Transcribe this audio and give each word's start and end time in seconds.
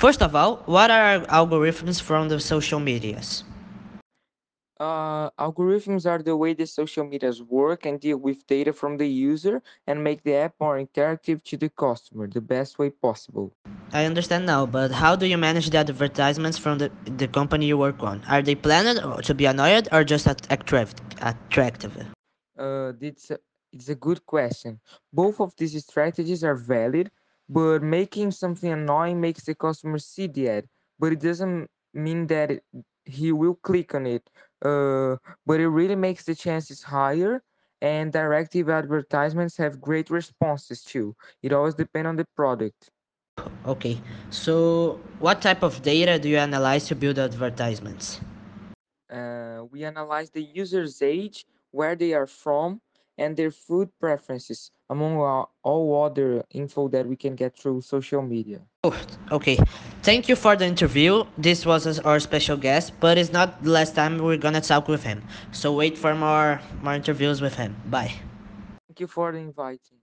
First 0.00 0.22
of 0.22 0.34
all, 0.34 0.62
what 0.64 0.90
are 0.90 1.20
algorithms 1.26 2.00
from 2.00 2.30
the 2.30 2.40
social 2.40 2.80
medias? 2.80 3.44
Uh, 4.80 5.28
algorithms 5.38 6.06
are 6.06 6.22
the 6.22 6.34
way 6.34 6.54
the 6.54 6.66
social 6.66 7.04
medias 7.04 7.42
work 7.42 7.84
and 7.84 8.00
deal 8.00 8.16
with 8.16 8.46
data 8.46 8.72
from 8.72 8.96
the 8.96 9.06
user 9.06 9.62
and 9.86 10.02
make 10.02 10.22
the 10.22 10.34
app 10.34 10.54
more 10.58 10.78
interactive 10.78 11.44
to 11.44 11.58
the 11.58 11.68
customer 11.68 12.26
the 12.26 12.40
best 12.40 12.78
way 12.78 12.88
possible. 12.88 13.52
I 13.92 14.06
understand 14.06 14.46
now, 14.46 14.64
but 14.64 14.90
how 14.90 15.16
do 15.16 15.26
you 15.26 15.36
manage 15.36 15.68
the 15.68 15.76
advertisements 15.76 16.56
from 16.56 16.78
the, 16.78 16.90
the 17.04 17.28
company 17.28 17.66
you 17.66 17.76
work 17.76 18.02
on? 18.02 18.22
Are 18.26 18.40
they 18.40 18.54
planned 18.54 19.00
to 19.22 19.34
be 19.34 19.44
annoyed 19.44 19.86
or 19.92 20.02
just 20.02 20.26
attractive? 20.26 20.94
attractive? 21.20 21.94
Uh, 22.58 22.94
it's 23.02 23.30
a, 23.30 23.38
it's 23.70 23.90
a 23.90 23.94
good 23.94 24.24
question. 24.24 24.80
Both 25.12 25.42
of 25.42 25.52
these 25.58 25.78
strategies 25.84 26.42
are 26.42 26.54
valid, 26.54 27.10
but 27.50 27.82
making 27.82 28.30
something 28.30 28.70
annoying 28.70 29.20
makes 29.20 29.42
the 29.42 29.56
customer 29.56 29.98
see 29.98 30.28
the 30.28 30.48
ad, 30.48 30.64
but 31.00 31.12
it 31.12 31.20
doesn't 31.20 31.66
mean 31.92 32.28
that 32.28 32.52
it, 32.52 32.64
he 33.04 33.32
will 33.32 33.56
click 33.56 33.92
on 33.92 34.06
it. 34.06 34.22
Uh, 34.64 35.16
but 35.44 35.58
it 35.58 35.68
really 35.68 35.96
makes 35.96 36.24
the 36.24 36.34
chances 36.34 36.80
higher. 36.82 37.42
And 37.82 38.12
directive 38.12 38.68
advertisements 38.68 39.56
have 39.56 39.80
great 39.80 40.10
responses 40.10 40.82
too. 40.84 41.16
It 41.42 41.52
always 41.52 41.74
depends 41.74 42.08
on 42.08 42.16
the 42.16 42.26
product. 42.36 42.90
Okay, 43.66 43.98
so 44.30 45.00
what 45.18 45.40
type 45.40 45.62
of 45.62 45.82
data 45.82 46.18
do 46.18 46.28
you 46.28 46.36
analyze 46.36 46.86
to 46.88 46.94
build 46.94 47.18
advertisements? 47.18 48.20
Uh, 49.10 49.64
we 49.72 49.82
analyze 49.84 50.30
the 50.30 50.42
user's 50.42 51.02
age, 51.02 51.46
where 51.72 51.96
they 51.96 52.12
are 52.12 52.26
from, 52.26 52.80
and 53.18 53.36
their 53.36 53.50
food 53.50 53.88
preferences, 53.98 54.70
among 54.90 55.16
all, 55.64 56.04
other 56.04 56.44
info 56.50 56.88
that 56.88 57.06
we 57.06 57.16
can 57.16 57.34
get 57.34 57.56
through 57.56 57.80
social 57.80 58.22
media. 58.22 58.60
Oh, 58.84 58.96
okay. 59.30 59.56
Thank 60.02 60.28
you 60.28 60.36
for 60.36 60.56
the 60.56 60.66
interview. 60.66 61.24
This 61.38 61.64
was 61.64 61.98
our 62.00 62.18
special 62.18 62.56
guest, 62.56 62.92
but 63.00 63.16
it's 63.16 63.32
not 63.32 63.62
the 63.62 63.70
last 63.70 63.94
time 63.94 64.18
we're 64.18 64.36
gonna 64.36 64.60
talk 64.60 64.88
with 64.88 65.04
him. 65.04 65.22
So 65.52 65.72
wait 65.72 65.96
for 65.96 66.14
more 66.14 66.60
more 66.82 66.94
interviews 66.94 67.40
with 67.40 67.54
him. 67.54 67.76
Bye. 67.86 68.12
Thank 68.88 69.00
you 69.00 69.06
for 69.06 69.32
the 69.32 69.38
inviting. 69.38 69.99